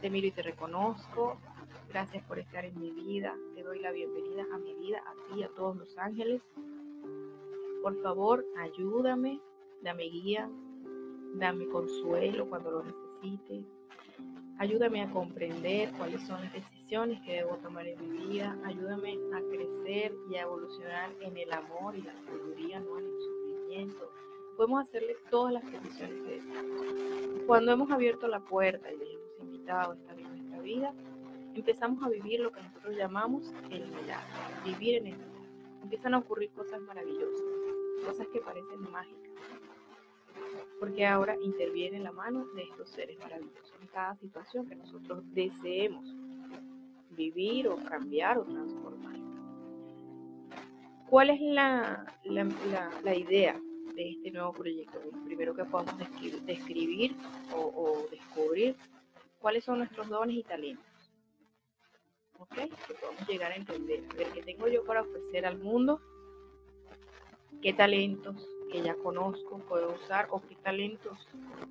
te 0.00 0.10
miro 0.10 0.26
y 0.26 0.30
te 0.30 0.42
reconozco, 0.42 1.40
gracias 1.88 2.22
por 2.24 2.38
estar 2.38 2.64
en 2.64 2.78
mi 2.78 2.90
vida, 2.90 3.34
te 3.54 3.62
doy 3.62 3.80
la 3.80 3.92
bienvenida 3.92 4.44
a 4.52 4.58
mi 4.58 4.74
vida, 4.74 4.98
a 4.98 5.34
ti, 5.34 5.42
a 5.42 5.48
todos 5.48 5.76
los 5.76 5.96
ángeles. 5.98 6.42
Por 7.83 8.00
favor, 8.02 8.45
ayúdame, 8.59 9.40
dame 9.83 10.04
guía, 10.04 10.50
dame 11.35 11.68
consuelo 11.68 12.49
cuando 12.49 12.71
lo 12.71 12.83
necesite, 12.83 13.64
Ayúdame 14.59 15.02
a 15.02 15.11
comprender 15.11 15.92
cuáles 15.99 16.23
son 16.23 16.40
las 16.40 16.50
decisiones 16.50 17.21
que 17.26 17.35
debo 17.35 17.59
tomar 17.59 17.87
en 17.87 18.00
mi 18.00 18.26
vida. 18.26 18.56
Ayúdame 18.64 19.18
a 19.35 19.40
crecer 19.50 20.14
y 20.30 20.37
a 20.37 20.42
evolucionar 20.42 21.11
en 21.21 21.37
el 21.37 21.52
amor 21.52 21.95
y 21.95 22.00
la 22.00 22.14
sabiduría, 22.25 22.80
no 22.80 22.99
en 22.99 23.04
el 23.04 23.21
sufrimiento. 23.21 24.11
Podemos 24.56 24.88
hacerle 24.88 25.14
todas 25.28 25.52
las 25.52 25.62
peticiones 25.62 26.23
que 26.23 26.37
deseamos. 26.37 26.80
Cuando 27.47 27.73
hemos 27.73 27.90
abierto 27.90 28.28
la 28.28 28.40
puerta 28.40 28.90
y 28.90 28.97
les 28.97 29.09
hemos 29.11 29.40
invitado 29.40 29.92
a 29.92 29.95
estar 29.95 30.18
en 30.18 30.30
nuestra 30.30 30.61
vida, 30.62 30.95
empezamos 31.54 32.02
a 32.02 32.09
vivir 32.09 32.40
lo 32.40 32.50
que 32.50 32.62
nosotros 32.62 32.97
llamamos 32.97 33.52
el 33.71 33.87
milagro, 33.88 34.26
vivir 34.64 34.95
en 34.97 35.06
el 35.09 35.18
milagro. 35.18 35.42
Empiezan 35.83 36.14
a 36.14 36.18
ocurrir 36.18 36.50
cosas 36.52 36.80
maravillosas, 36.80 37.45
cosas 38.04 38.26
que 38.28 38.40
parecen 38.40 38.90
mágicas 38.90 39.26
porque 40.78 41.06
ahora 41.06 41.36
interviene 41.42 42.00
la 42.00 42.12
mano 42.12 42.46
de 42.54 42.62
estos 42.62 42.90
seres 42.90 43.18
maravillosos 43.18 43.72
en 43.80 43.86
cada 43.88 44.14
situación 44.16 44.68
que 44.68 44.76
nosotros 44.76 45.22
deseemos 45.32 46.04
vivir 47.10 47.68
o 47.68 47.76
cambiar 47.76 48.38
o 48.38 48.44
transformar. 48.44 49.16
¿Cuál 51.08 51.30
es 51.30 51.40
la, 51.40 52.04
la, 52.24 53.14
idea 53.14 53.58
de 53.94 54.10
este 54.10 54.30
nuevo 54.32 54.52
proyecto? 54.52 54.98
primero 55.24 55.54
que 55.54 55.64
podamos 55.64 55.96
describir, 56.44 57.16
o, 57.54 57.60
o, 57.60 58.08
descubrir 58.10 58.76
cuáles 59.38 59.64
son 59.64 59.78
nuestros 59.78 60.08
dones 60.08 60.36
y 60.36 60.42
talentos. 60.42 60.84
¿Ok? 62.38 62.54
Que 62.54 62.94
podamos 63.00 63.26
llegar 63.28 63.52
a 63.52 63.56
entender, 63.56 64.04
a 64.10 64.14
ver 64.14 64.28
qué 64.32 64.42
tengo 64.42 64.68
yo 64.68 64.84
para 64.84 65.02
ofrecer 65.02 65.46
al 65.46 65.58
mundo, 65.58 66.00
qué 67.62 67.72
talentos, 67.72 68.48
que 68.70 68.82
ya 68.82 68.94
conozco 68.94 69.58
puedo 69.68 69.94
usar 69.94 70.28
o 70.30 70.40
qué 70.40 70.56
talentos 70.56 71.18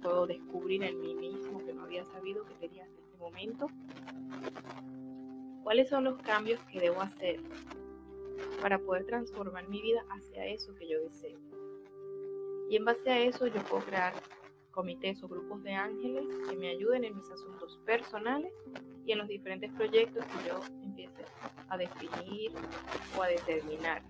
puedo 0.02 0.28
descubrir 0.28 0.84
en 0.84 1.00
mí 1.00 1.14
mismo 1.16 1.64
que 1.66 1.74
no 1.74 1.84
había 1.84 2.06
sabido 2.06 2.46
que 2.46 2.54
tenía 2.56 2.84
hasta 2.84 3.02
este 3.02 3.18
momento. 3.18 3.68
¿Cuáles 5.64 5.90
son 5.90 6.04
los 6.04 6.18
cambios 6.22 6.60
que 6.72 6.80
debo 6.80 7.02
hacer 7.02 7.40
para 8.62 8.80
poder 8.80 9.06
transformar 9.06 9.68
mi 9.68 9.82
vida 9.82 10.06
hacia 10.10 10.46
eso 10.46 10.76
que 10.76 10.88
yo 10.88 11.02
deseo? 11.02 11.40
Y 12.70 12.78
en 12.78 12.86
base 12.86 13.10
a 13.10 13.20
eso 13.20 13.48
yo 13.48 13.62
puedo 13.64 13.84
crear 13.84 14.14
comités 14.72 15.24
o 15.24 15.28
grupos 15.28 15.64
de 15.64 15.74
ángeles 15.74 16.26
que 16.50 16.56
me 16.56 16.70
ayuden 16.70 17.04
en 17.04 17.16
mis 17.16 17.30
asuntos 17.32 17.80
personales 17.86 18.54
y 19.06 19.12
en 19.12 19.20
los 19.20 19.28
diferentes 19.28 19.72
proyectos 19.72 20.26
que 20.26 20.50
yo 20.50 20.60
empiece 20.84 21.24
a 21.70 21.78
definir 21.78 22.52
o 23.18 23.24
a 23.24 23.28
determinar 23.28 24.02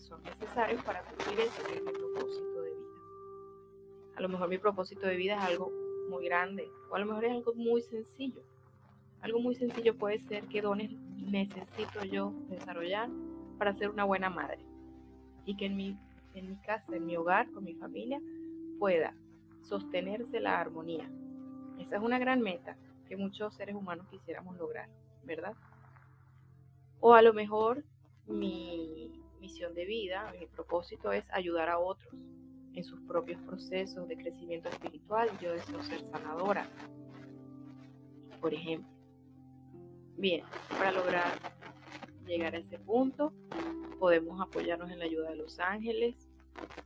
son 0.00 0.22
necesarios 0.22 0.82
para 0.82 1.02
cumplir 1.02 1.40
ese 1.40 1.80
mi 1.80 1.92
propósito 1.92 2.62
de 2.62 2.70
vida. 2.70 2.88
A 4.16 4.20
lo 4.20 4.28
mejor 4.28 4.48
mi 4.48 4.58
propósito 4.58 5.06
de 5.06 5.16
vida 5.16 5.36
es 5.36 5.42
algo 5.42 5.70
muy 6.08 6.24
grande 6.24 6.70
o 6.90 6.96
a 6.96 6.98
lo 6.98 7.06
mejor 7.06 7.24
es 7.24 7.32
algo 7.32 7.54
muy 7.54 7.82
sencillo. 7.82 8.42
Algo 9.20 9.40
muy 9.40 9.54
sencillo 9.54 9.96
puede 9.96 10.18
ser 10.18 10.44
qué 10.46 10.62
dones 10.62 10.90
necesito 11.16 12.04
yo 12.04 12.32
desarrollar 12.48 13.10
para 13.58 13.74
ser 13.74 13.90
una 13.90 14.04
buena 14.04 14.30
madre 14.30 14.58
y 15.44 15.56
que 15.56 15.66
en 15.66 15.76
mi, 15.76 15.98
en 16.34 16.48
mi 16.48 16.56
casa, 16.56 16.96
en 16.96 17.06
mi 17.06 17.16
hogar, 17.16 17.50
con 17.52 17.64
mi 17.64 17.74
familia, 17.74 18.20
pueda 18.78 19.14
sostenerse 19.62 20.40
la 20.40 20.58
armonía. 20.58 21.10
Esa 21.78 21.96
es 21.96 22.02
una 22.02 22.18
gran 22.18 22.40
meta 22.40 22.76
que 23.06 23.16
muchos 23.16 23.54
seres 23.54 23.74
humanos 23.74 24.06
quisiéramos 24.10 24.56
lograr, 24.56 24.88
¿verdad? 25.24 25.54
O 27.00 27.14
a 27.14 27.22
lo 27.22 27.32
mejor 27.32 27.84
mi 28.26 29.19
misión 29.40 29.74
de 29.74 29.84
vida, 29.84 30.32
mi 30.38 30.46
propósito 30.46 31.12
es 31.12 31.28
ayudar 31.32 31.68
a 31.68 31.78
otros 31.78 32.14
en 32.74 32.84
sus 32.84 33.00
propios 33.02 33.40
procesos 33.42 34.06
de 34.08 34.16
crecimiento 34.16 34.68
espiritual. 34.68 35.28
Yo 35.40 35.52
deseo 35.52 35.82
ser 35.82 36.00
sanadora, 36.10 36.68
por 38.40 38.54
ejemplo. 38.54 38.90
Bien, 40.16 40.44
para 40.68 40.92
lograr 40.92 41.32
llegar 42.26 42.54
a 42.54 42.58
ese 42.58 42.78
punto, 42.78 43.32
podemos 43.98 44.40
apoyarnos 44.40 44.90
en 44.90 44.98
la 44.98 45.06
ayuda 45.06 45.30
de 45.30 45.36
los 45.36 45.58
ángeles. 45.58 46.28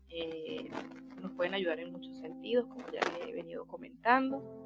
Eh, 0.08 0.70
nos 1.20 1.32
pueden 1.32 1.54
ayudar 1.54 1.80
en 1.80 1.92
muchos 1.92 2.16
sentidos, 2.18 2.66
como 2.66 2.86
ya 2.92 3.00
les 3.00 3.28
he 3.28 3.32
venido 3.32 3.66
comentando 3.66 4.64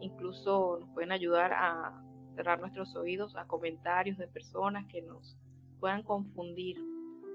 Incluso 0.00 0.78
nos 0.80 0.88
pueden 0.90 1.12
ayudar 1.12 1.52
a 1.52 2.02
cerrar 2.34 2.60
nuestros 2.60 2.94
oídos 2.94 3.34
a 3.36 3.46
comentarios 3.46 4.16
de 4.18 4.28
personas 4.28 4.86
que 4.86 5.02
nos 5.02 5.36
puedan 5.80 6.02
confundir 6.02 6.78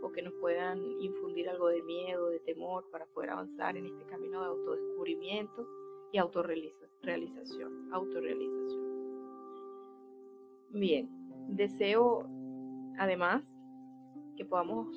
o 0.03 0.12
que 0.12 0.22
nos 0.22 0.33
puedan 0.33 0.79
infundir 1.01 1.50
algo 1.50 1.69
de 1.69 1.81
miedo, 1.81 2.29
de 2.29 2.39
temor 2.41 2.86
para 2.91 3.05
poder 3.07 3.29
avanzar 3.31 3.77
en 3.77 3.86
este 3.86 4.05
camino 4.05 4.41
de 4.41 4.48
autodescubrimiento 4.48 5.67
y 6.12 6.17
autorrealización, 6.17 7.93
autorrealización. 7.93 8.83
Bien, 10.72 11.10
deseo 11.48 12.27
además 12.98 13.43
que 14.36 14.45
podamos 14.45 14.88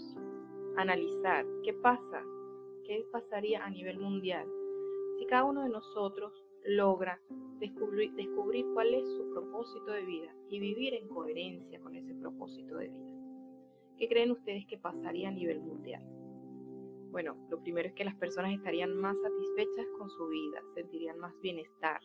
analizar 0.77 1.47
qué 1.63 1.73
pasa, 1.73 2.23
qué 2.85 3.07
pasaría 3.13 3.65
a 3.65 3.71
nivel 3.71 3.99
mundial 3.99 4.47
si 5.19 5.27
cada 5.27 5.45
uno 5.45 5.63
de 5.63 5.71
nosotros 5.71 6.33
logra 6.65 7.21
descubrir, 7.59 8.13
descubrir 8.15 8.67
cuál 8.75 8.93
es 8.93 9.09
su 9.17 9.31
propósito 9.31 9.93
de 9.93 10.05
vida 10.05 10.35
y 10.49 10.61
vivir 10.61 10.95
en 10.95 11.09
coherencia 11.09 11.81
con 11.81 11.95
ese 11.95 12.15
propósito 12.15 12.77
de 12.77 12.89
vida. 12.89 13.16
¿Qué 13.99 14.09
creen 14.09 14.31
ustedes 14.31 14.67
que 14.67 14.77
pasaría 14.77 15.29
a 15.29 15.33
nivel 15.33 15.61
mundial? 15.61 16.03
Bueno, 17.11 17.37
lo 17.49 17.61
primero 17.63 17.89
es 17.89 17.95
que 17.95 18.05
las 18.05 18.15
personas 18.17 18.53
estarían 18.53 18.95
más 18.95 19.17
satisfechas 19.19 19.87
con 19.99 20.11
su 20.11 20.29
vida, 20.29 20.61
sentirían 20.75 21.19
más 21.19 21.33
bienestar, 21.41 22.01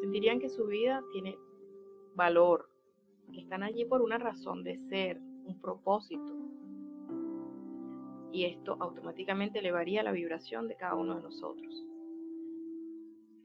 sentirían 0.00 0.40
que 0.40 0.48
su 0.48 0.66
vida 0.66 1.04
tiene 1.12 1.38
valor, 2.16 2.68
que 3.32 3.40
están 3.40 3.62
allí 3.62 3.84
por 3.84 4.02
una 4.02 4.18
razón 4.18 4.64
de 4.64 4.76
ser, 4.76 5.20
un 5.44 5.60
propósito. 5.60 6.36
Y 8.32 8.46
esto 8.46 8.76
automáticamente 8.80 9.60
elevaría 9.60 10.02
la 10.02 10.12
vibración 10.12 10.66
de 10.66 10.76
cada 10.76 10.96
uno 10.96 11.16
de 11.16 11.22
nosotros. 11.22 11.86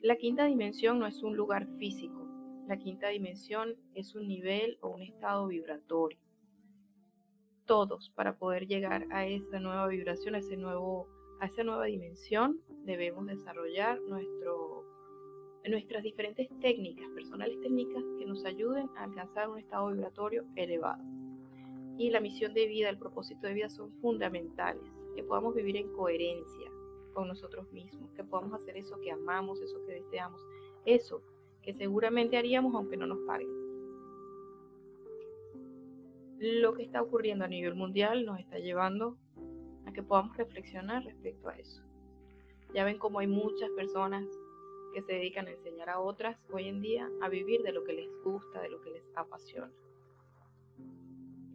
La 0.01 0.15
quinta 0.15 0.45
dimensión 0.45 0.97
no 0.97 1.05
es 1.05 1.21
un 1.21 1.35
lugar 1.35 1.67
físico. 1.77 2.27
La 2.67 2.77
quinta 2.77 3.09
dimensión 3.09 3.75
es 3.93 4.15
un 4.15 4.27
nivel 4.27 4.77
o 4.81 4.89
un 4.89 5.03
estado 5.03 5.47
vibratorio. 5.47 6.24
Todos, 7.65 8.11
para 8.11 8.37
poder 8.37 8.67
llegar 8.67 9.07
a 9.11 9.25
esa 9.25 9.59
nueva 9.59 9.87
vibración, 9.87 10.35
a, 10.35 10.37
ese 10.37 10.55
nuevo, 10.55 11.07
a 11.39 11.47
esa 11.47 11.63
nueva 11.63 11.85
dimensión, 11.85 12.61
debemos 12.83 13.25
desarrollar 13.25 13.99
nuestras 15.65 16.03
diferentes 16.03 16.47
técnicas, 16.59 17.09
personales 17.15 17.59
técnicas 17.61 18.03
que 18.19 18.25
nos 18.25 18.45
ayuden 18.45 18.87
a 18.95 19.05
alcanzar 19.05 19.49
un 19.49 19.57
estado 19.57 19.91
vibratorio 19.91 20.45
elevado. 20.55 21.03
Y 21.97 22.11
la 22.11 22.19
misión 22.19 22.53
de 22.53 22.67
vida, 22.67 22.89
el 22.89 22.99
propósito 22.99 23.47
de 23.47 23.53
vida 23.53 23.69
son 23.69 23.91
fundamentales, 24.01 24.83
que 25.15 25.23
podamos 25.23 25.55
vivir 25.55 25.77
en 25.77 25.91
coherencia, 25.93 26.69
con 27.15 27.27
nosotros 27.27 27.71
mismos, 27.71 28.11
que 28.11 28.23
podamos 28.23 28.61
hacer 28.61 28.77
eso 28.77 28.99
que 29.01 29.09
amamos, 29.09 29.59
eso 29.61 29.83
que 29.87 29.93
deseamos, 29.93 30.39
eso 30.85 31.21
que 31.63 31.73
seguramente 31.73 32.37
haríamos 32.37 32.75
aunque 32.75 32.97
no 32.97 33.07
nos 33.07 33.19
paguen. 33.25 33.64
Lo 36.45 36.75
que 36.75 36.83
está 36.83 37.01
ocurriendo 37.01 37.43
a 37.43 37.47
nivel 37.47 37.73
mundial 37.73 38.23
nos 38.23 38.39
está 38.39 38.59
llevando 38.59 39.17
a 39.87 39.91
que 39.91 40.03
podamos 40.03 40.37
reflexionar 40.37 41.03
respecto 41.03 41.49
a 41.49 41.57
eso. 41.57 41.81
Ya 42.73 42.83
ven 42.83 42.99
cómo 42.99 43.17
hay 43.17 43.25
muchas 43.25 43.69
personas 43.71 44.23
que 44.93 45.01
se 45.01 45.13
dedican 45.13 45.47
a 45.47 45.51
enseñar 45.51 45.89
a 45.89 45.99
otras 45.99 46.37
hoy 46.51 46.67
en 46.67 46.81
día 46.81 47.09
a 47.21 47.29
vivir 47.29 47.63
de 47.63 47.71
lo 47.71 47.83
que 47.83 47.93
les 47.93 48.09
gusta, 48.23 48.61
de 48.61 48.69
lo 48.69 48.79
que 48.81 48.91
les 48.91 49.03
apasiona. 49.15 49.71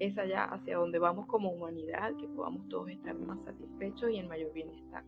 Es 0.00 0.18
allá 0.18 0.46
hacia 0.46 0.79
donde 0.79 0.98
vamos 0.98 1.26
como 1.26 1.53
humanidad, 1.53 2.16
que 2.16 2.26
podamos 2.26 2.68
todos 2.68 2.88
estar 2.88 3.14
más 3.14 3.40
satisfechos 3.44 4.11
y 4.11 4.16
en 4.16 4.26
mayor 4.26 4.53
bienestar 4.53 5.05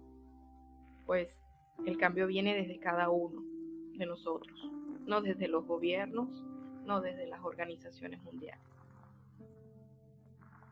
pues 1.06 1.38
el 1.84 1.96
cambio 1.98 2.26
viene 2.26 2.54
desde 2.54 2.78
cada 2.78 3.10
uno 3.10 3.42
de 3.98 4.06
nosotros, 4.06 4.70
no 5.06 5.20
desde 5.20 5.48
los 5.48 5.66
gobiernos, 5.66 6.28
no 6.86 7.00
desde 7.00 7.26
las 7.26 7.42
organizaciones 7.44 8.22
mundiales. 8.22 8.71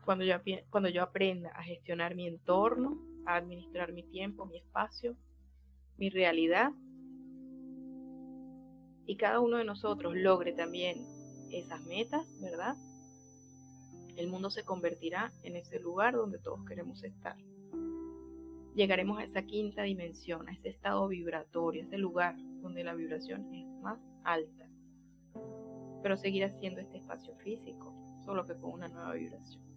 Cuando 0.05 0.23
yo, 0.25 0.35
cuando 0.69 0.89
yo 0.89 1.03
aprenda 1.03 1.49
a 1.49 1.63
gestionar 1.63 2.15
mi 2.15 2.27
entorno, 2.27 2.99
a 3.25 3.35
administrar 3.35 3.93
mi 3.93 4.03
tiempo, 4.03 4.45
mi 4.45 4.57
espacio, 4.57 5.15
mi 5.97 6.09
realidad, 6.09 6.71
y 9.05 9.17
cada 9.17 9.39
uno 9.39 9.57
de 9.57 9.65
nosotros 9.65 10.15
logre 10.15 10.53
también 10.53 11.05
esas 11.51 11.83
metas, 11.85 12.25
¿verdad? 12.41 12.75
El 14.15 14.27
mundo 14.27 14.49
se 14.49 14.63
convertirá 14.63 15.31
en 15.43 15.55
ese 15.55 15.79
lugar 15.79 16.13
donde 16.13 16.39
todos 16.39 16.65
queremos 16.65 17.03
estar 17.03 17.35
llegaremos 18.75 19.19
a 19.19 19.23
esa 19.23 19.43
quinta 19.43 19.83
dimensión, 19.83 20.47
a 20.47 20.53
ese 20.53 20.69
estado 20.69 21.07
vibratorio, 21.07 21.81
a 21.81 21.85
ese 21.85 21.97
lugar 21.97 22.35
donde 22.61 22.83
la 22.83 22.93
vibración 22.93 23.53
es 23.53 23.67
más 23.81 23.99
alta. 24.23 24.67
Pero 26.01 26.17
seguirá 26.17 26.49
siendo 26.59 26.81
este 26.81 26.97
espacio 26.97 27.35
físico, 27.35 27.93
solo 28.25 28.45
que 28.45 28.55
con 28.55 28.71
una 28.71 28.87
nueva 28.87 29.13
vibración. 29.13 29.70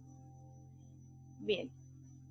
Bien, 1.39 1.69